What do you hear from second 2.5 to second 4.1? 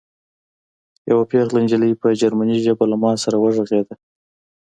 ژبه له ما سره وغږېده